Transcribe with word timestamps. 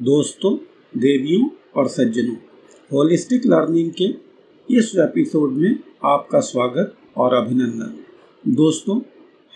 दोस्तों, 0.00 0.54
देवियों 0.98 1.48
और 1.76 1.88
सज्जनों 1.88 2.34
होलिस्टिक 2.92 3.42
लर्निंग 3.46 3.90
के 3.92 4.04
इस 4.68 4.92
एपिसोड 4.96 5.52
में 5.52 5.76
आपका 6.04 6.40
स्वागत 6.40 6.94
और 7.16 7.34
अभिनंदन। 7.34 8.52
दोस्तों, 8.52 9.00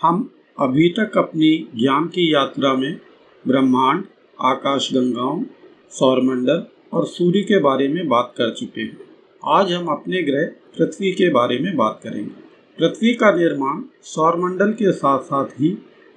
हम 0.01 0.29
अभी 0.59 0.89
तक 0.89 1.17
अपनी 1.17 1.49
ज्ञान 1.75 2.05
की 2.05 2.33
यात्रा 2.33 2.73
में 2.73 2.99
ब्रह्मांड 3.47 4.03
आकाश 4.41 4.89
गंगाओं 4.93 5.43
सौरमंडल 5.91 6.63
और 6.93 7.05
सूर्य 7.05 7.41
के 7.41 7.59
बारे 7.59 7.87
में 7.87 8.07
बात 8.07 8.33
कर 8.37 8.53
चुके 8.53 8.81
हैं। 8.81 8.97
आज 9.43 9.71
हम 9.71 9.87
अपने 9.87 10.21
ग्रह 10.23 10.45
पृथ्वी 10.77 11.11
के 11.11 11.29
बारे 11.29 11.59
में 11.59 11.75
बात 11.77 11.99
करेंगे। 12.03 12.31
पृथ्वी 12.79 13.13
का 13.13 13.31
निर्माण 13.31 13.81
सौरमंडल 14.01 14.71
के 14.71 14.91
साथ 14.91 15.19
साथ 15.19 15.59
ही 15.59 15.69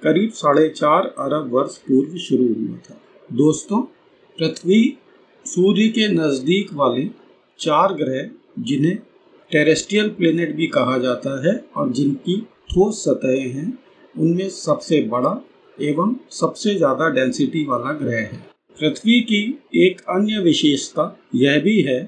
करीब 0.03 0.31
साढ़े 0.31 0.69
चार 0.69 1.15
अरब 1.19 1.49
वर्ष 1.53 1.77
पूर्व 1.77 2.17
शुरू 2.17 2.43
हुआ 2.43 2.77
था। 2.77 3.01
दोस्तों 3.33 3.81
पृथ्वी 4.41 4.77
सूर्य 5.45 5.87
के 5.87 6.07
नज़दीक 6.07 6.73
वाले 6.73 7.03
चार 7.59 7.91
ग्रह, 7.93 8.29
जिन्हें 8.59 8.95
टेरेस्ट्रियल 9.51 10.07
प्लेनेट 10.09 10.55
भी 10.55 10.67
कहा 10.67 10.97
जाता 10.97 11.33
है 11.43 11.53
और 11.77 11.91
जिनकी 11.91 12.37
ठोस 12.71 13.03
सतहें 13.03 13.49
हैं, 13.49 13.77
उनमें 14.15 14.49
सबसे 14.49 15.01
बड़ा 15.01 15.33
एवं 15.77 16.15
सबसे 16.31 16.73
ज़्यादा 16.75 17.09
डेंसिटी 17.09 17.63
वाला 17.65 17.93
ग्रह 17.93 18.17
है। 18.17 18.39
पृथ्वी 18.79 19.19
की 19.21 19.43
एक 19.77 20.01
अन्य 20.09 20.39
विशेषता 20.39 21.05
यह 21.35 21.59
भी 21.59 21.79
है 21.81 21.99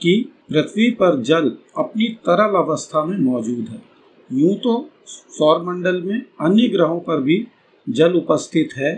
कि 0.00 0.14
पृथ्वी 0.50 0.90
पर 0.92 1.20
जल 1.22 1.52
अपनी 1.78 2.08
तरल 2.26 2.56
अवस्था 2.58 3.04
में 3.04 3.18
मौजूद 3.20 3.68
है। 3.68 3.82
यूँ 4.30 4.54
तो 4.58 4.76
सौरमंडल 5.08 6.00
में 6.02 6.16
अन्य 6.40 6.68
ग्रहों 6.68 7.00
पर 7.00 7.20
भी 7.20 7.44
जल 7.86 8.14
उपस्थित 8.14 8.76
है, 8.76 8.94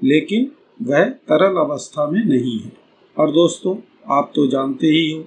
लेकिन 0.00 0.50
वह 0.82 1.04
तरल 1.04 1.56
अवस्था 1.56 2.10
में 2.10 2.24
नहीं 2.24 2.60
है। 2.60 2.72
और 3.18 3.32
दोस्तों, 3.32 3.76
आप 4.08 4.32
तो 4.34 4.46
जानते 4.46 4.86
ही 4.86 5.10
हो, 5.10 5.24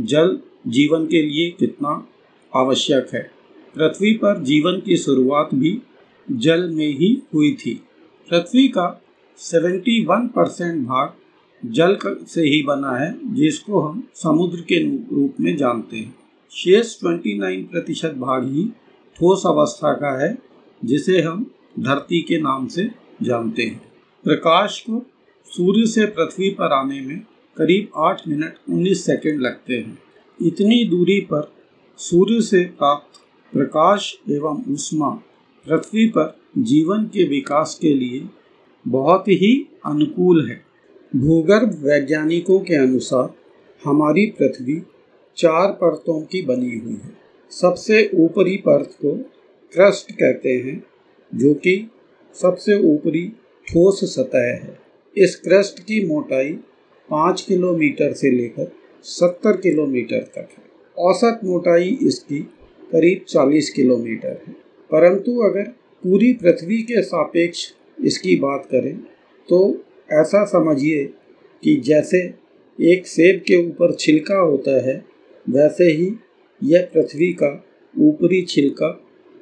जल 0.00 0.38
जीवन 0.66 1.06
के 1.06 1.22
लिए 1.22 1.50
कितना 1.50 2.06
आवश्यक 2.56 3.14
है। 3.14 3.30
पृथ्वी 3.74 4.12
पर 4.14 4.42
जीवन 4.42 4.80
की 4.80 4.96
शुरुआत 4.96 5.48
भी 5.54 5.82
जल 6.32 6.70
में 6.70 6.88
ही 6.88 7.22
हुई 7.34 7.52
थी। 7.54 7.74
पृथ्वी 8.30 8.68
का 8.68 9.02
71 9.36 10.28
परसेंट 10.28 10.86
भाग 10.86 11.12
जल 11.64 11.98
से 12.06 12.42
ही 12.42 12.62
बना 12.62 12.96
है, 12.96 13.34
जिसको 13.34 13.80
हम 13.80 14.08
समुद्र 14.14 14.60
के 14.60 14.78
रूप 15.14 15.34
में 15.40 15.56
जानते 15.56 15.96
हैं। 15.96 16.14
शेष 16.50 16.96
29 16.96 17.66
प्रतिशत 17.72 18.14
भाग 18.18 18.52
ही 18.52 18.64
ठोस 19.16 19.42
अवस्था 19.46 19.92
का 19.92 20.24
है, 20.24 20.38
जिसे 20.84 21.22
हम 21.22 21.50
धरती 21.80 22.22
के 22.22 22.40
नाम 22.40 22.66
से 22.66 22.90
जानते 23.22 23.62
हैं। 23.62 23.91
प्रकाश 24.24 24.80
को 24.80 25.06
सूर्य 25.46 25.86
से 25.86 26.06
पृथ्वी 26.06 26.50
पर 26.50 26.72
आने 26.72 27.00
में 27.00 27.20
करीब 27.56 27.88
आठ 27.96 28.28
मिनट 28.28 28.54
19 28.70 29.06
सेकंड 29.06 29.40
लगते 29.40 29.74
हैं। 29.74 29.98
इतनी 30.42 30.84
दूरी 30.84 31.20
पर 31.20 31.52
सूर्य 31.96 32.40
से 32.40 32.64
प्राप्त 32.64 33.20
प्रकाश 33.52 34.18
एवं 34.30 34.74
उष्मा 34.74 35.10
पृथ्वी 35.66 36.06
पर 36.06 36.38
जीवन 36.58 37.04
के 37.04 37.24
विकास 37.24 37.78
के 37.82 37.94
लिए 37.94 38.28
बहुत 38.88 39.28
ही 39.28 39.68
अनुकूल 39.86 40.50
है। 40.50 40.64
भूगर्भ 41.16 41.68
वैज्ञानिकों 41.68 42.60
के 42.60 42.74
अनुसार 42.74 43.34
हमारी 43.84 44.26
पृथ्वी 44.26 44.82
चार 45.36 45.72
परतों 45.72 46.20
की 46.20 46.42
बनी 46.42 46.78
हुई 46.78 46.94
है। 46.94 47.18
सबसे 47.50 48.10
ऊपरी 48.14 48.56
परत 48.56 48.90
को 48.92 49.14
क्रस्ट 49.72 50.12
कहते 50.12 50.48
हैं, 50.48 50.84
जो 51.34 51.54
कि 51.54 51.90
सबसे 52.34 52.94
ऊपरी 52.94 53.32
ठोस 53.72 54.00
सतह 54.04 54.38
है। 54.38 54.78
इस 55.16 55.34
क्रस्ट 55.36 55.78
की 55.80 56.04
मोटाई 56.06 56.52
पाँच 57.08 57.40
किलोमीटर 57.40 58.12
से 58.12 58.30
लेकर 58.30 58.72
सत्तर 59.04 59.56
किलोमीटर 59.56 60.18
तक 60.18 60.48
है। 60.58 60.64
औसत 60.98 61.40
मोटाई 61.44 61.98
इसकी 62.02 62.40
करीब 62.92 63.24
चालीस 63.28 63.70
किलोमीटर 63.70 64.28
है। 64.28 64.52
परंतु 64.90 65.38
अगर 65.40 65.62
पूरी 66.04 66.32
पृथ्वी 66.32 66.82
के 66.82 67.02
सापेक्ष 67.02 67.66
इसकी 68.04 68.36
बात 68.36 68.68
करें 68.72 68.96
तो 69.48 69.84
ऐसा 70.12 70.44
समझिए 70.44 71.04
कि 71.62 71.76
जैसे 71.76 72.22
एक 72.78 73.06
सेब 73.06 73.40
के 73.40 73.56
ऊपर 73.66 73.94
छिलका 73.94 74.38
होता 74.38 74.76
है, 74.86 75.04
वैसे 75.50 75.84
ही 75.84 76.12
यह 76.62 76.88
पृथ्वी 76.94 77.32
का 77.32 77.64
ऊपरी 77.98 78.42
छिलका 78.42 78.98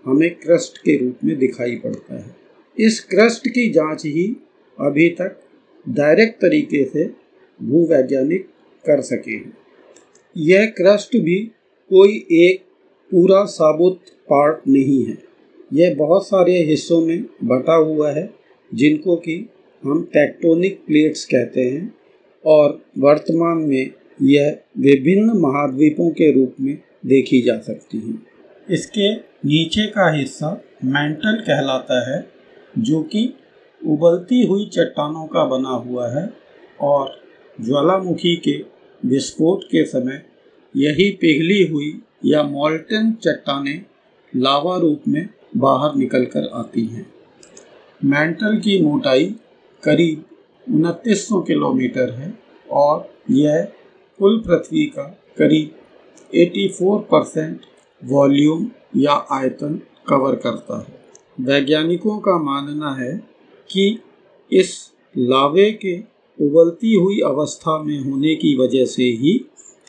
हमें 0.06 0.34
क्रस्ट 0.34 0.78
के 0.78 0.96
रूप 0.96 1.24
में 1.24 1.38
दिखाई 1.38 1.76
पड़ता 1.76 2.14
है। 2.14 2.39
इस 2.78 3.00
क्रस्ट 3.00 3.48
की 3.48 3.70
जाँच 3.70 4.06
ही 4.06 4.36
अभी 4.80 5.08
तक 5.08 5.40
डायरेक्ट 5.88 6.40
तरीके 6.40 6.84
से 6.84 7.04
भूवैज्ञानिक 7.62 8.44
कर 8.86 9.00
सके 9.00 9.32
हैं। 9.32 9.56
यह 10.36 10.66
क्रस्ट 10.66 11.16
भी 11.16 11.36
कोई 11.88 12.26
एक 12.32 12.62
पूरा 13.10 13.44
साबुत 13.44 14.00
पार्ट 14.30 14.68
नहीं 14.68 15.04
है। 15.04 15.18
यह 15.72 15.94
बहुत 15.94 16.26
सारे 16.26 16.62
हिस्सों 16.62 17.00
में 17.00 17.24
बटा 17.44 17.74
हुआ 17.74 18.12
है, 18.12 18.34
जिनको 18.74 19.16
कि 19.16 19.48
हम 19.84 20.02
टेक्टोनिक 20.12 20.80
प्लेट्स 20.86 21.24
कहते 21.24 21.60
हैं, 21.60 21.94
और 22.46 22.84
वर्तमान 22.98 23.58
में 23.58 23.90
यह 24.22 24.58
विभिन्न 24.78 25.30
महाद्वीपों 25.30 26.10
के 26.10 26.32
रूप 26.32 26.54
में 26.60 26.78
देखी 27.06 27.42
जा 27.42 27.58
सकती 27.58 27.98
हैं। 27.98 28.26
इसके 28.70 29.14
नीचे 29.16 29.86
का 29.86 30.16
हिस्सा 30.16 30.64
मेंटल 30.84 31.40
कहलाता 31.40 32.14
है 32.14 32.39
जो 32.78 33.02
कि 33.02 33.34
उबलती 33.86 34.46
हुई 34.46 34.66
चट्टानों 34.66 35.26
का 35.26 35.44
बना 35.44 35.68
हुआ 35.68 36.08
है 36.08 36.32
और 36.80 37.20
ज्वालामुखी 37.60 38.36
के 38.36 38.64
विस्फोट 39.08 39.64
के 39.64 39.84
समय 39.84 40.22
यही 40.76 41.10
पिघली 41.10 41.66
हुई 41.66 42.02
या 42.24 42.42
मॉल्टन 42.42 43.12
चट्टानें 43.12 43.84
लावा 44.36 44.76
रूप 44.78 45.02
में 45.08 45.28
बाहर 45.56 45.94
निकलकर 45.94 46.50
आती 46.54 46.84
हैं। 46.84 47.12
मेंटल 48.04 48.56
की 48.56 48.82
मोटाई 48.82 49.34
करीब 49.84 50.24
उनतीस 50.74 51.28
किलोमीटर 51.32 52.10
है 52.10 52.38
और 52.70 53.14
यह 53.30 53.68
कुल 54.18 54.40
पृथ्वी 54.46 54.86
का 54.86 55.02
करीब 55.38 55.70
84 56.34 56.98
परसेंट 56.98 57.60
वॉल्यूम 58.04 58.70
या 58.96 59.12
आयतन 59.12 59.80
कवर 60.08 60.34
करता 60.34 60.86
है। 60.88 60.99
वैज्ञानिकों 61.40 62.18
का 62.18 62.36
मानना 62.38 62.92
है 62.94 63.12
कि 63.70 63.98
इस 64.50 64.72
लावे 65.14 65.70
के 65.84 65.98
उबलती 66.38 66.94
हुई 66.94 67.20
अवस्था 67.20 67.82
में 67.82 67.98
होने 68.00 68.34
की 68.34 68.54
वजह 68.56 68.84
से 68.84 69.02
ही 69.02 69.32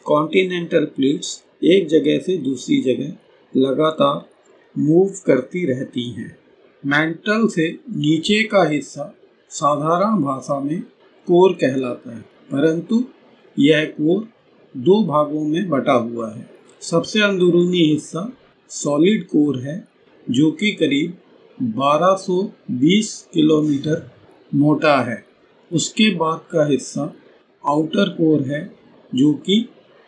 कॉन्टिनेंटल 0.05 0.85
प्लेट्स 0.85 1.43
एक 1.63 1.87
जगह 1.87 2.19
से 2.19 2.37
दूसरी 2.37 2.81
जगह 2.81 3.59
लगातार 3.59 4.29
मूव 4.75 5.11
करती 5.25 5.65
रहती 5.65 6.09
हैं। 6.09 6.35
मेंटल 6.83 7.47
से 7.47 7.67
नीचे 7.89 8.43
का 8.43 8.63
हिस्सा 8.69 9.13
साधारण 9.51 10.21
भाषा 10.21 10.59
में 10.59 10.81
कोर 11.27 11.53
कहलाता 11.53 12.15
है, 12.15 12.21
परंतु 12.51 13.03
यह 13.59 13.85
कोर 13.85 14.27
दो 14.77 15.03
भागों 15.03 15.43
में 15.45 15.69
बटा 15.69 15.93
हुआ 15.93 16.31
है। 16.33 16.49
सबसे 16.81 17.21
अंदरूनी 17.21 17.83
हिस्सा 17.83 18.31
सॉलिड 18.69 19.25
कोर 19.27 19.59
है, 19.59 19.87
जो 20.29 20.51
कि 20.51 20.71
करीब 20.71 21.17
1220 21.61 23.09
किलोमीटर 23.33 24.11
मोटा 24.55 24.95
है। 25.01 25.23
उसके 25.71 26.09
बाद 26.15 26.39
का 26.51 26.65
हिस्सा 26.65 27.13
आउटर 27.69 28.09
कोर 28.09 28.41
है, 28.41 28.71
जो 29.15 29.33
कि 29.33 29.59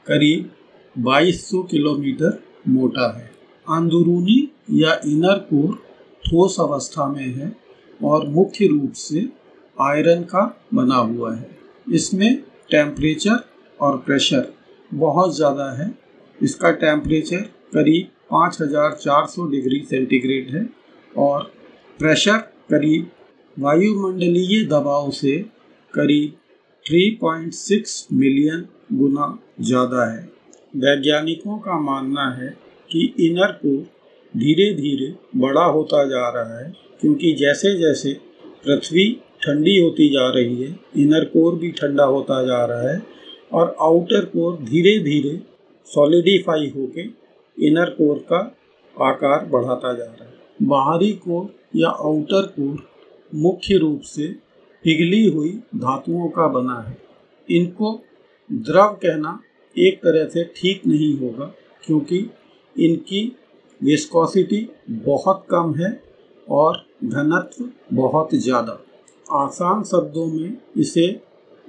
करीब 0.08 0.50
2200 0.96 1.64
किलोमीटर 1.64 2.44
मोटा 2.70 3.12
है। 3.18 3.32
अंदरूनी 3.68 4.52
या 4.72 5.00
इनर 5.06 5.38
कोर 5.50 5.76
ठोस 6.24 6.60
अवस्था 6.60 7.08
में 7.08 7.28
है 7.28 7.56
और 8.04 8.28
मुख्य 8.28 8.68
रूप 8.68 8.94
से 8.94 9.30
आयरन 9.82 10.24
का 10.24 10.64
बना 10.74 10.96
हुआ 10.96 11.36
है। 11.36 11.50
इसमें 11.94 12.44
टेम्परेचर 12.72 13.40
और 13.80 13.98
प्रेशर 13.98 14.54
बहुत 14.94 15.36
ज़्यादा 15.36 15.72
है। 15.72 15.94
इसका 16.42 16.72
टेम्परेचर 16.72 17.42
करीब 17.74 18.08
5400 18.32 19.50
डिग्री 19.52 19.80
सेंटीग्रेड 19.90 20.56
है। 20.56 20.83
और 21.18 21.52
प्रेशर 22.00 22.38
करीब 22.70 23.10
वायुमंडलीय 23.58 24.64
दबाव 24.68 25.10
से 25.14 25.38
करीब 25.94 26.38
3.6 26.86 28.14
मिलियन 28.14 28.66
गुना 28.94 29.28
ज़्यादा 29.62 30.06
है। 30.06 30.22
वैज्ञानिकों 30.76 31.58
का 31.58 31.80
मानना 31.82 32.30
है 32.32 32.50
कि 32.90 33.14
इनर 33.20 33.52
को 33.58 33.78
धीरे 34.34 34.74
धीरे 34.74 35.14
बड़ा 35.38 35.64
होता 35.66 36.04
जा 36.06 36.28
रहा 36.30 36.60
है, 36.60 36.74
क्योंकि 37.02 37.34
जैसे 37.36 37.76
जैसे 37.78 38.14
पृथ्वी 38.66 39.06
ठंडी 39.44 39.78
होती 39.80 40.10
जा 40.10 40.28
रही 40.30 40.62
है 40.64 40.76
इनर 40.98 41.26
कोर 41.28 41.56
भी 41.56 41.72
ठंडा 41.72 42.04
होता 42.06 42.44
जा 42.46 42.64
रहा 42.66 42.90
है 42.90 43.02
और 43.54 43.76
आउटर 43.82 44.26
कोर 44.26 44.58
धीरे 44.64 44.98
धीरे 45.04 45.40
सॉलिडिफाई 45.88 46.72
होके 46.76 47.02
इनर 47.58 47.90
कोर 47.92 48.26
का 48.32 48.40
आकार 48.96 49.46
बढ़ाता 49.46 49.94
जा 49.94 50.04
रहा 50.04 50.24
है। 50.24 50.33
बाहरी 50.60 51.12
कोर 51.18 51.54
या 51.76 51.90
आउटर 51.90 52.46
कोर 52.50 52.84
मुख्य 53.36 53.78
रूप 53.78 54.02
से 54.06 54.28
पिघली 54.86 55.26
हुई 55.28 55.52
धातुओं 55.76 56.30
का 56.30 56.48
बना 56.50 56.80
है। 56.80 56.98
इनको 57.48 58.00
द्रव 58.50 58.94
कहना 59.04 59.40
एक 59.76 59.98
तरह 59.98 60.28
से 60.30 60.44
ठीक 60.56 60.86
नहीं 60.88 61.18
होगा, 61.20 61.46
क्योंकि 61.84 62.18
इनकी 62.76 63.22
विस्कोसिटी 63.82 64.68
बहुत 65.06 65.46
कम 65.50 65.74
है 65.76 65.92
और 66.48 66.78
घनत्व 67.04 67.70
बहुत 67.94 68.36
ज़्यादा। 68.36 68.80
आसान 69.36 69.84
शब्दों 69.84 70.26
में 70.28 70.58
इसे 70.78 71.08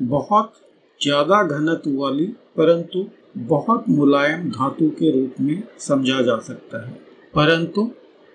बहुत 0.02 0.52
ज़्यादा 1.00 1.42
घनत्व 1.44 1.90
वाली, 1.94 2.26
परंतु 2.56 3.06
बहुत 3.38 3.88
मुलायम 3.88 4.48
धातु 4.50 4.88
के 4.90 5.10
रूप 5.10 5.40
में 5.40 5.62
समझा 5.78 6.20
जा 6.22 6.38
सकता 6.42 6.86
है। 6.86 6.92
परंतु 7.34 7.90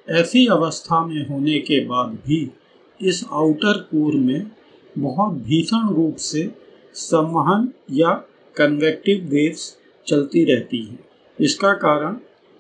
ऐसी 0.09 0.45
अवस्था 0.47 1.05
में 1.05 1.27
होने 1.27 1.59
के 1.59 1.79
बाद 1.85 2.17
भी 2.27 2.49
इस 2.99 3.23
आउटर 3.31 3.77
कोर 3.91 4.15
में 4.17 4.49
बहुत 4.95 5.33
भीषण 5.41 5.89
रूप 5.95 6.15
से 6.19 6.43
संवहन 6.95 7.67
या 7.91 8.13
कन्वेक्टिव 8.55 9.27
वेव्स 9.31 9.75
चलती 10.07 10.43
रहती 10.45 10.81
हैं। 10.83 10.99
इसका 11.37 11.73
कारण 11.73 12.15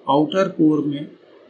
आउटर 0.05 0.49
कोर 0.49 0.83
में 0.85 1.03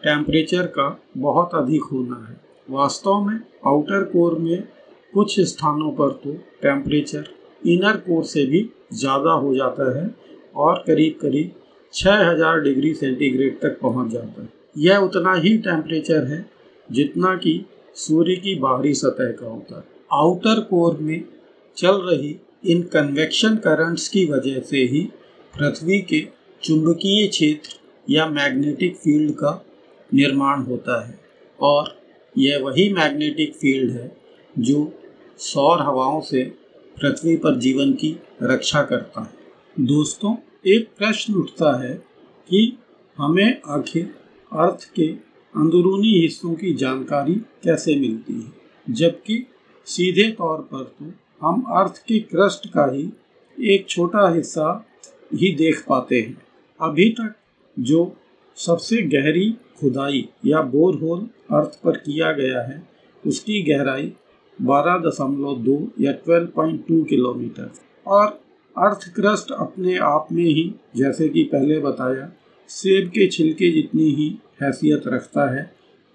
टेम्परेचर 0.04 0.68
का 0.68 0.88
बहुत 1.18 1.56
अधिक 1.56 1.84
होना 1.84 2.26
है। 2.30 2.40
वास्तव 2.70 3.20
में 3.22 3.40
आउटर 3.68 4.04
कोर 4.04 4.38
में 4.40 4.64
कुछ 5.14 5.40
स्थानों 5.42 5.92
पर 5.92 6.12
तो 6.24 6.34
टेम्परेचर 6.62 7.28
इनर 7.66 7.98
कोर 7.98 8.24
से 8.24 8.46
भी 8.46 8.70
ज़्यादा 8.94 9.32
हो 9.34 9.54
जाता 9.56 9.98
है 9.98 10.10
और 10.56 10.84
करीब 10.88 11.18
करीब 11.22 11.52
6000 11.94 12.64
डिग्री 12.64 12.94
सेंटीग्रेड 12.94 13.60
तक 13.62 13.80
पहुँच 13.82 14.12
जाता 14.12 14.42
है। 14.42 14.48
यह 14.78 14.98
उतना 14.98 15.34
ही 15.34 15.58
टेम्परेचर 15.58 16.28
है 16.28 16.46
जितना 16.92 17.36
कि 17.36 17.66
सूर्य 17.96 18.36
की 18.36 18.56
बाहरी 18.56 18.94
सतह 18.94 19.32
का 19.32 19.48
होता 19.48 19.78
है। 19.78 19.84
आउटर 20.14 20.60
कोर 20.60 20.98
में 20.98 21.24
चल 21.78 22.02
रही 22.02 22.36
इन 22.68 22.82
कन्वेक्शन 22.84 23.56
करंट्स 23.56 24.08
की 24.08 24.26
वजह 24.26 24.60
से 24.60 24.78
ही 24.78 25.02
पृथ्वी 25.58 26.00
के 26.02 26.28
चुंबकीय 26.64 27.28
क्षेत्र 27.28 27.80
या 28.10 28.26
मैग्नेटिक 28.30 28.96
फ़ील्ड 28.96 29.32
का 29.32 29.66
निर्माण 30.14 30.62
होता 30.62 31.08
है 31.08 31.20
और 31.60 31.98
यह 32.38 32.60
वही 32.60 32.94
मैग्नेटिक 32.94 33.56
फ़ील्ड 33.56 33.92
है 33.92 34.18
जो 34.60 34.94
सौर 35.38 35.82
हवाओं 35.82 36.22
से 36.22 36.44
पृथ्वी 37.02 37.36
पर 37.36 37.58
जीवन 37.60 37.94
की 37.94 38.16
रक्षा 38.44 38.82
करता 38.82 39.22
है। 39.22 39.86
दोस्तों, 39.86 40.36
एक 40.68 40.90
प्रश्न 40.98 41.34
उठता 41.34 41.84
है 41.84 41.94
कि 42.50 42.78
हमें 43.18 43.62
आखिर 43.68 44.14
अर्थ 44.54 44.94
के 44.96 45.08
अंदरूनी 45.56 46.22
हिस्सों 46.22 46.54
की 46.54 46.74
जानकारी 46.74 47.36
कैसे 47.36 47.96
मिलती 47.96 48.34
है? 48.34 48.52
जबकि 48.94 49.48
सीधे 49.86 50.32
तौर 50.32 50.58
पर 50.58 50.84
तो 50.84 51.14
हम 51.42 51.62
अर्थ 51.62 51.98
के 51.98 52.20
क्रस्ट 52.20 52.70
का 52.70 52.92
ही 52.92 53.10
एक 53.62 53.88
छोटा 53.90 54.34
हिस्सा 54.34 54.86
ही 55.34 55.56
देख 55.56 55.86
पाते 55.90 56.20
हैं। 56.20 56.42
अभी 56.82 57.10
तक 57.10 57.36
जो 57.80 58.18
सबसे 58.56 59.02
गहरी 59.02 59.52
खुदाई 59.52 60.30
या 60.46 60.62
बोरहोल 60.62 61.20
अर्थ 61.52 61.80
पर 61.84 61.92
किया 61.92 62.32
गया 62.32 62.62
है, 62.62 62.88
उसकी 63.28 63.62
गहराई 63.62 64.14
12.2 64.62 65.88
या 66.00 66.12
12.2 66.12 67.04
किलोमीटर। 67.04 67.72
और 68.08 68.26
अर्थ 68.78 69.14
क्रस्ट 69.16 69.52
अपने 69.52 69.98
आप 69.98 70.28
में 70.32 70.44
ही, 70.44 70.76
जैसे 70.96 71.30
कि 71.30 71.44
पहले 71.44 71.80
बताया 71.80 72.32
सेब 72.70 73.08
के 73.10 73.28
छिलके 73.28 73.70
जितनी 73.72 74.10
ही 74.12 74.28
हैसियत 74.62 75.04
रखता 75.08 75.50
है, 75.56 75.64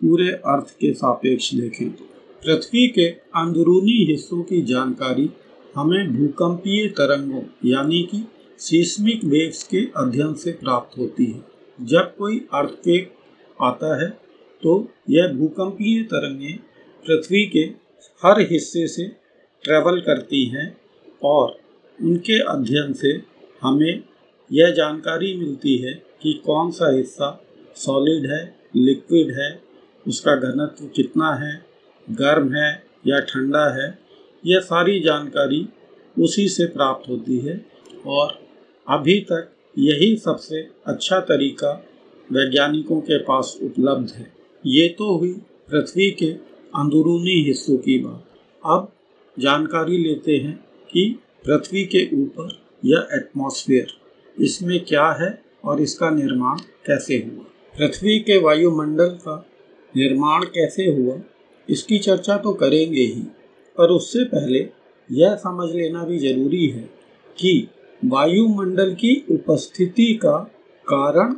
पूरे 0.01 0.29
अर्थ 0.29 0.71
के 0.81 0.93
सापेक्ष 0.93 1.55
देखें। 1.55 1.91
तो 1.91 2.05
पृथ्वी 2.43 2.87
के 2.89 3.07
अंदरूनी 3.37 4.05
हिस्सों 4.05 4.43
की 4.43 4.61
जानकारी 4.63 5.31
हमें 5.77 6.17
भूकंपीय 6.17 6.87
तरंगों, 6.89 7.43
यानी 7.65 8.03
कि 8.03 8.23
सीस्मिक 8.61 9.25
वेव्स 9.25 9.63
के 9.65 9.81
अध्ययन 9.97 10.35
से 10.35 10.53
प्राप्त 10.53 10.99
होती 10.99 11.25
है। 11.25 11.43
जब 11.79 12.15
कोई 12.17 12.39
अर्थक्वेक 12.55 13.13
आता 13.59 14.01
है 14.03 14.09
तो 14.63 14.73
यह 15.11 15.33
भूकंपीय 15.33 16.03
तरंगें 16.05 16.57
पृथ्वी 17.05 17.45
के 17.47 17.65
हर 18.23 18.41
हिस्से 18.51 18.87
से 18.89 19.07
ट्रेवल 19.65 20.01
करती 20.01 20.45
हैं 20.47 20.77
और 21.25 21.57
उनके 21.99 22.39
अध्ययन 22.51 22.93
से 22.93 23.21
हमें 23.63 24.03
यह 24.51 24.71
जानकारी 24.71 25.35
मिलती 25.37 25.77
है 25.79 25.93
कि 26.25 26.33
कौन 26.33 26.71
सा 26.71 26.97
हिस्सा 26.97 27.45
सॉलिड 27.77 28.31
है 28.31 28.57
लिक्विड 28.77 29.35
है, 29.39 29.63
उसका 30.09 30.37
घनत्व 30.37 30.87
कितना 30.87 31.35
है, 31.35 31.67
गर्म 32.11 32.55
है 32.55 32.85
या 33.07 33.21
ठंडा 33.21 33.83
है 33.83 33.99
यह 34.47 34.61
सारी 34.61 35.01
जानकारी 35.01 35.69
उसी 36.19 36.49
से 36.49 36.67
प्राप्त 36.67 37.09
होती 37.09 37.39
है। 37.39 37.67
और 38.07 38.41
अभी 38.89 39.21
तक 39.21 39.51
यही 39.79 40.17
सबसे 40.17 40.69
अच्छा 40.87 41.21
तरीका 41.21 41.85
वैज्ञानिकों 42.33 43.01
के 43.01 43.19
पास 43.19 43.59
उपलब्ध 43.63 44.11
है। 44.11 44.33
ये 44.67 44.89
तो 44.89 45.17
हुई 45.17 45.33
पृथ्वी 45.71 46.11
के 46.11 46.31
अंदरूनी 46.77 47.43
हिस्सों 47.43 47.77
की 47.77 47.99
बात। 47.99 48.25
अब 48.65 48.93
जानकारी 49.39 49.99
लेते 49.99 50.37
हैं 50.37 50.65
कि 50.91 51.21
पृथ्वी 51.45 51.85
के 51.85 52.23
ऊपर 52.23 52.63
यह 52.85 53.09
एटमॉस्फेयर 53.13 53.87
इसमें 54.43 54.85
क्या 54.85 55.09
है 55.13 55.44
और 55.65 55.81
इसका 55.81 56.11
निर्माण 56.11 56.59
कैसे 56.87 57.17
हुआ? 57.17 57.45
पृथ्वी 57.75 58.19
के 58.19 58.39
वायुमंडल 58.39 59.09
का 59.23 59.37
निर्माण 59.95 60.45
कैसे 60.45 60.85
हुआ? 60.87 61.21
इसकी 61.69 61.99
चर्चा 61.99 62.37
तो 62.37 62.53
करेंगे 62.53 63.01
ही, 63.01 63.23
पर 63.77 63.91
उससे 63.91 64.25
पहले 64.25 64.69
यह 65.11 65.35
समझ 65.35 65.75
लेना 65.75 66.05
भी 66.05 66.19
ज़रूरी 66.19 66.67
है 66.67 66.83
कि 67.37 67.69
वायुमंडल 68.05 68.95
की 68.95 69.15
उपस्थिति 69.31 70.13
का 70.15 70.37
कारण 70.87 71.33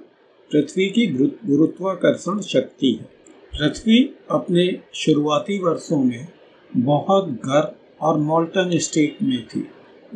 पृथ्वी 0.51 0.89
की 0.89 1.07
गुरुत्वाकर्षण 1.07 2.41
शक्ति 2.43 2.93
है। 2.93 3.09
पृथ्वी 3.53 3.99
अपने 4.31 4.67
शुरुआती 4.95 5.59
वर्षों 5.59 6.03
में 6.05 6.27
बहुत 6.73 7.29
गर्म 7.47 7.75
और 8.01 8.19
मोल्टन 8.19 8.79
स्टेट 8.79 9.23
में 9.23 9.47
थी। 9.47 9.67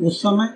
उस 0.01 0.21
समय 0.21 0.53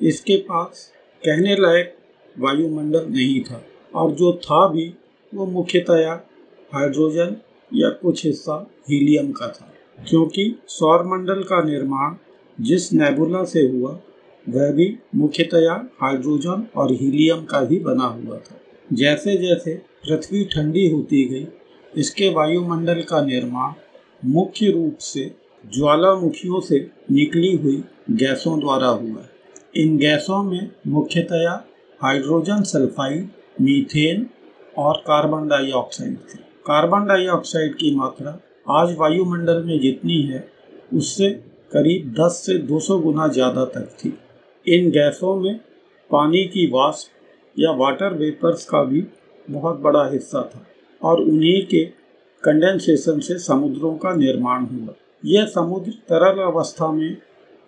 इसके 0.00 0.36
पास 0.42 0.90
कहने 1.22 1.56
लायक 1.56 1.94
वायुमंडल 2.38 3.06
नहीं 3.10 3.40
था। 3.40 3.64
और 3.94 4.10
जो 4.12 4.32
था 4.32 4.68
भी, 4.68 4.94
वो 5.34 5.46
मुख्यतया 5.46 6.26
हाइड्रोजन 6.74 7.36
या 7.74 7.88
कुछ 7.88 8.26
हिस्सा 8.26 8.70
हीलियम 8.90 9.32
का 9.32 9.48
था। 9.48 9.74
क्योंकि 10.08 10.58
सौरमंडल 10.66 11.42
का 11.42 11.62
निर्माण 11.62 12.14
जिस 12.60 12.92
नेबुला 12.92 13.44
से 13.44 13.60
हुआ, 13.60 14.00
वह 14.48 14.72
भी 14.72 14.98
मुख्यतया 15.16 15.88
हाइड्रोजन 16.00 16.66
और 16.76 16.92
हीलियम 16.92 17.44
का 17.44 17.60
ही 17.60 17.78
बना 17.78 18.04
हुआ 18.04 18.36
था। 18.36 18.60
जैसे 18.92 19.36
जैसे 19.36 19.74
पृथ्वी 19.74 20.44
ठंडी 20.44 20.88
होती 20.88 21.24
गई, 21.24 21.46
इसके 21.96 22.28
वायुमंडल 22.28 23.02
का 23.02 23.24
निर्माण 23.24 23.72
मुख्य 24.24 24.70
रूप 24.70 24.98
से 24.98 25.34
ज्वालामुखियों 25.76 26.60
से 26.60 26.90
निकली 27.12 27.56
हुई 27.56 27.84
गैसों 28.10 28.60
द्वारा 28.60 28.86
हुआ। 28.86 29.24
इन 29.76 29.98
गैसों 29.98 30.42
में 30.42 30.70
मुख्यतया 30.86 31.64
हाइड्रोजन 32.00 32.62
सल्फाइड, 32.62 33.28
मीथेन 33.60 34.26
और 34.78 34.96
कार्बन 35.06 35.48
डाइऑक्साइड 35.48 36.16
थे। 36.24 36.38
कार्बन 36.66 37.06
डाइऑक्साइड 37.06 37.74
की 37.74 37.94
मात्रा 37.94 38.38
आज 38.70 38.94
वायुमंडल 38.98 39.62
में 39.62 39.78
जितनी 39.80 40.20
है, 40.22 40.48
उससे 40.94 41.30
करीब 41.72 42.12
10 42.12 42.36
से 42.46 42.56
200 42.58 42.98
गुना 42.98 43.26
ज़्यादा 43.28 43.64
तक 43.64 43.88
थी। 43.98 44.12
इन 44.66 44.90
गैसों 44.90 45.34
में 45.36 45.58
पानी 46.10 46.44
की 46.44 46.66
वाष्प 46.66 47.58
या 47.58 47.70
वाटर 47.70 48.14
वेपर्स 48.14 48.64
का 48.64 48.82
भी 48.84 49.04
बहुत 49.48 49.80
बड़ा 49.80 50.04
हिस्सा 50.10 50.42
था 50.54 50.64
और 51.02 51.20
उन्हीं 51.20 51.60
के 51.66 51.84
कंडेंसेशन 52.42 53.20
से 53.20 53.38
समुद्रों 53.38 53.94
का 53.96 54.14
निर्माण 54.14 54.66
हुआ। 54.66 54.94
यह 55.24 55.46
समुद्र 55.46 55.92
तरल 56.08 56.42
अवस्था 56.42 56.92
में 56.92 57.16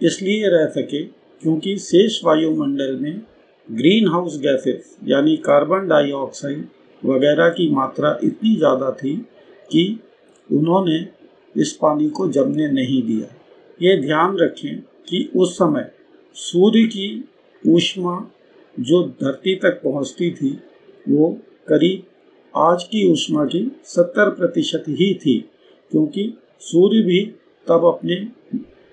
इसलिए 0.00 0.49
रह 0.49 0.66
सके 0.70 1.02
क्योंकि 1.02 1.76
शेष 1.78 2.20
वायुमंडल 2.25 2.96
में 2.96 3.20
ग्रीन 3.70 4.08
हाउस 4.08 4.38
गैसेस, 4.40 4.96
यानी 5.04 5.36
कार्बन 5.36 5.88
डाइऑक्साइड 5.88 6.66
वगैरह 7.02 7.48
की 7.48 7.68
मात्रा 7.70 8.18
इतनी 8.24 8.54
ज़्यादा 8.56 8.90
थी 8.92 9.14
कि 9.70 10.00
उन्होंने 10.48 10.96
इस 11.54 11.72
पानी 11.72 12.08
को 12.08 12.28
जमने 12.28 12.70
नहीं 12.70 13.02
दिया। 13.02 13.26
ये 13.80 13.96
ध्यान 13.96 14.36
रखें 14.38 14.80
कि 15.08 15.30
उस 15.36 15.54
समय 15.54 15.90
सूर्य 16.36 16.82
की 16.86 17.24
ऊष्मा 17.64 18.14
जो 18.76 19.02
धरती 19.22 19.54
तक 19.54 19.80
पहुँचती 19.84 20.30
थी, 20.30 20.50
वो 21.06 21.30
करीब 21.68 22.02
आज 22.54 22.82
की 22.84 23.10
ऊष्मा 23.12 23.44
की 23.44 23.60
सत्तर 23.84 24.30
प्रतिशत 24.30 24.84
ही 24.88 25.12
थी, 25.14 25.38
क्योंकि 25.90 26.32
सूर्य 26.60 27.02
भी 27.02 27.20
तब 27.66 27.84
अपने 27.86 28.16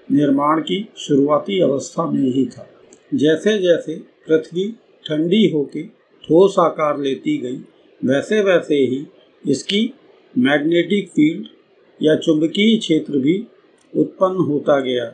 निर्माण 0.08 0.62
की 0.62 0.88
शुरुआती 0.98 1.60
अवस्था 1.62 2.06
में 2.06 2.22
ही 2.24 2.46
था। 2.46 2.68
जैसे 3.14 3.58
जैसे 3.60 3.96
पृथ्वी 4.28 4.72
ठंडी 5.06 5.50
होकर 5.50 5.82
ठोस 6.24 6.56
आकार 6.60 7.00
लेती 7.00 7.38
गई 7.38 7.58
वैसे 8.06 8.42
वैसे 8.42 8.76
ही 8.76 9.06
इसकी 9.48 9.94
मैग्नेटिक 10.38 11.10
फ़ील्ड 11.10 11.48
या 12.04 12.16
चुंबकीय 12.16 12.78
क्षेत्र 12.78 13.18
भी 13.18 13.48
उत्पन्न 13.96 14.36
होता 14.36 14.80
गया 14.80 15.14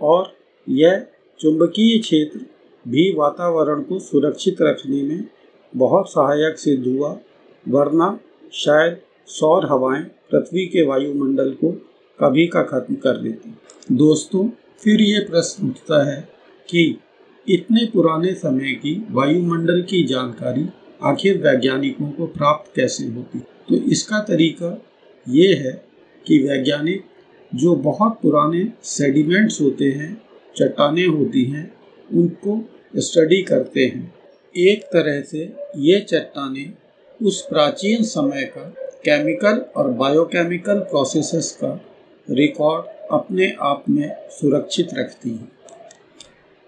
और 0.00 0.32
यह 0.68 1.06
चुंबकीय 1.40 1.98
क्षेत्र 1.98 2.40
भी 2.88 3.12
वातावरण 3.12 3.82
को 3.82 3.98
सुरक्षित 3.98 4.56
रखने 4.60 5.02
में 5.02 5.24
बहुत 5.76 6.10
सहायक 6.10 6.58
सिद्ध 6.58 6.86
हुआ, 6.86 7.18
वरना 7.68 8.20
शायद 8.52 8.96
सौर 9.26 9.66
हवाएँ 9.66 10.02
पृथ्वी 10.02 10.66
के 10.66 10.82
वायुमंडल 10.82 11.50
को 11.50 11.70
कभी 12.20 12.46
का 12.46 12.62
खत्म 12.62 12.94
कर 12.94 13.16
देती। 13.16 13.54
दोस्तों, 13.92 14.48
फिर 14.78 15.00
ये 15.00 15.20
प्रश्न 15.20 15.68
उठता 15.68 16.12
है 16.12 16.28
कि 16.70 16.98
इतने 17.48 17.86
पुराने 17.86 18.34
समय 18.34 18.72
की 18.72 19.06
वायुमंडल 19.10 19.82
की 19.82 20.04
जानकारी 20.04 20.66
आखिर 21.02 21.38
वैज्ञानिकों 21.38 22.10
को 22.10 22.26
प्राप्त 22.26 22.76
कैसे 22.76 23.04
होती? 23.04 23.38
तो 23.38 23.74
इसका 23.74 24.18
तरीका 24.18 24.82
ये 25.28 25.54
है 25.54 25.84
कि 26.26 26.38
वैज्ञानिक 26.38 27.04
जो 27.54 27.74
बहुत 27.74 28.18
पुराने 28.22 28.72
सेडिमेंट्स 28.82 29.60
होते 29.60 29.84
हैं, 29.84 30.22
चट्टाने 30.56 31.04
होती 31.04 31.44
हैं, 31.44 31.74
उनको 32.14 32.68
स्टडी 32.96 33.42
करते 33.42 33.84
हैं। 33.84 34.14
एक 34.56 34.84
तरह 34.84 35.22
से 35.22 35.52
ये 35.76 36.00
चट्टाने 36.00 36.70
उस 37.22 37.42
प्राचीन 37.42 38.02
समय 38.02 38.42
का 38.42 38.74
केमिकल 38.78 39.64
और 39.76 39.90
बायोकेमिकल 39.90 40.78
प्रोसेसेस 40.78 41.52
का 41.52 41.80
रिकॉर्ड 42.30 42.86
अपने 43.12 43.52
आप 43.60 43.84
में 43.90 44.16
सुरक्षित 44.30 44.88
रखती 44.94 45.30
हैं। 45.30 45.52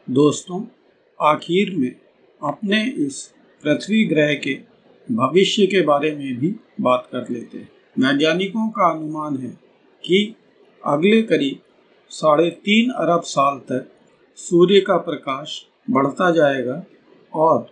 दोस्तों, 0.06 0.60
आखिर 1.20 1.74
में 1.76 1.94
अपने 2.40 2.82
इस 2.96 3.22
पृथ्वी 3.62 4.04
ग्रह 4.04 4.32
के 4.36 4.54
भविष्य 5.08 5.66
के 5.66 5.80
बारे 5.82 6.10
में 6.10 6.38
भी 6.38 6.54
बात 6.80 7.08
कर 7.12 7.32
लेते 7.32 7.58
हैं। 7.58 7.68
वैज्ञानिकों 7.98 8.68
का 8.68 8.90
अनुमान 8.90 9.36
है 9.36 9.50
कि 10.04 10.34
अगले 10.82 11.20
करीब 11.22 11.58
साढ़े 12.10 12.48
तीन 12.64 12.90
अरब 12.98 13.22
साल 13.24 13.58
तक 13.70 13.90
सूर्य 14.38 14.80
का 14.80 14.96
प्रकाश 15.00 15.60
बढ़ता 15.90 16.30
जाएगा 16.30 16.82
और 17.32 17.68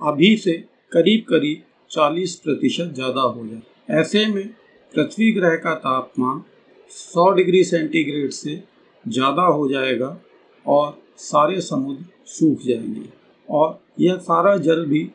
अभी 0.00 0.36
से 0.36 0.52
करीब 0.92 1.24
करीब 1.28 1.62
40 1.90 2.34
प्रतिशत 2.36 2.92
ज़्यादा 2.94 3.20
हो 3.22 3.46
जाए। 3.46 4.00
ऐसे 4.00 4.26
में 4.26 4.46
पृथ्वी 4.94 5.32
ग्रह 5.32 5.56
का 5.56 5.74
तापमान 5.80 6.44
100 6.90 7.30
डिग्री 7.34 7.64
सेंटीग्रेड 7.64 8.30
से 8.34 8.62
ज़्यादा 9.04 9.42
हो 9.42 9.68
जाएगा 9.68 10.16
और 10.64 10.98
सारे 11.18 11.60
समुद्र 11.60 12.04
सूख 12.26 12.58
जाएँगे 12.60 13.08
और 13.50 13.80
यह 14.00 14.16
सारा 14.16 14.56
जल 14.56 14.84
भी 14.86 15.10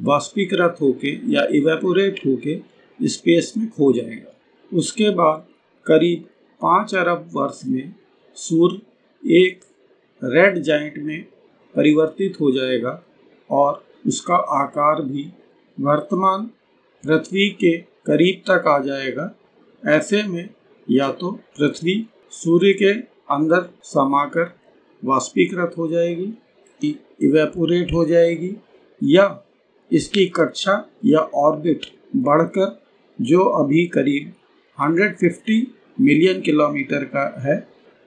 वाष्पीकृत 0.00 0.76
होके 0.80 1.32
या 1.32 1.44
इवेपोरेट 1.50 2.20
होके 2.26 2.60
स्पेस 3.00 3.54
में 3.56 3.68
खो 3.70 3.92
जाएगा। 3.92 4.32
उसके 4.72 5.10
बाद 5.10 5.46
करीब 5.86 6.24
पाँच 6.60 6.94
अरब 6.94 7.30
वर्ष 7.32 7.60
में 7.66 7.94
सूर्य 8.34 9.36
एक 9.36 9.60
रेड 10.24 10.58
जाइंट 10.58 10.98
में 10.98 11.22
परिवर्तित 11.74 12.40
हो 12.40 12.50
जाएगा 12.52 13.02
और 13.50 13.84
उसका 14.06 14.36
आकार 14.36 15.02
भी 15.02 15.28
वर्तमान 15.80 16.46
पृथ्वी 17.04 17.48
के 17.50 17.76
करीब 17.78 18.42
तक 18.50 18.66
आ 18.66 18.78
जाएगा। 18.78 19.34
ऐसे 19.86 20.22
में 20.22 20.48
या 20.90 21.12
तो 21.12 21.30
पृथ्वी 21.58 22.06
सूर्य 22.30 22.72
के 22.72 22.92
अंदर 23.34 23.68
समाकर 23.82 24.57
वाष्पीकृत 25.02 25.74
हो 25.78 25.88
जाएगी 25.88 26.32
इवेपोरेट 27.22 27.92
हो 27.92 28.04
जाएगी, 28.04 28.56
या 29.02 29.44
इसकी 29.90 30.24
कक्षा 30.26 30.74
या 31.04 31.18
ऑर्बिट 31.18 31.86
बढ़कर, 32.16 32.78
जो 33.18 33.44
अभी 33.60 33.86
करीब 33.86 34.32
150 34.78 35.60
मिलियन 36.00 36.40
किलोमीटर 36.40 37.04
का 37.04 37.24
है, 37.40 37.56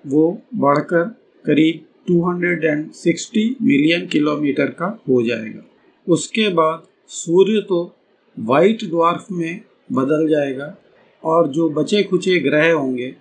वो 0.05 0.41
बढ़कर 0.55 1.03
करीब 1.45 1.85
260 2.11 3.43
मिलियन 3.61 4.07
किलोमीटर 4.07 4.69
का 4.71 4.87
हो 5.09 5.21
जाएगा। 5.23 5.63
उसके 6.07 6.47
बाद 6.49 6.83
सूर्य 7.09 7.61
तो 7.61 7.83
वाइट 8.37 8.83
ड्वार्फ 8.83 9.25
में 9.31 9.61
बदल 9.91 10.27
जाएगा, 10.27 10.75
और 11.23 11.47
जो 11.47 11.69
बचे 11.69 12.03
खुचे 12.03 12.39
ग्रह 12.39 12.71
होंगे, 12.73 13.15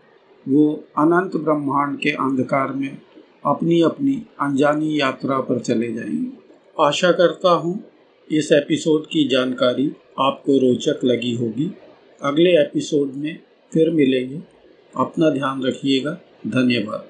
वो 0.46 0.72
अनंत 0.98 1.36
ब्रह्मांड 1.36 1.98
के 1.98 2.10
अंधकार 2.10 2.72
में 2.72 2.96
अपनी 3.46 3.82
अपनी 3.82 4.22
अनजानी 4.40 5.00
यात्रा 5.00 5.40
पर 5.40 5.58
चले 5.58 5.92
जाएँगे 5.92 6.38
आशा 6.80 7.12
करता 7.12 7.50
हूँ 7.50 7.84
इस 8.32 8.52
एपिसोड 8.52 9.06
की 9.06 9.28
जानकारी 9.28 9.92
आपको 10.18 10.58
रोचक 10.58 11.00
लगी 11.04 11.34
होगी। 11.34 11.74
अगले 12.22 12.50
एपिसोड 12.50 13.12
में 13.12 13.38
फिर 13.72 13.90
मिलेंगे। 13.90 14.40
अपना 14.96 15.30
ध्यान 15.30 15.62
रखिएगा। 15.62 16.20
धन्यवाद। 16.46 17.09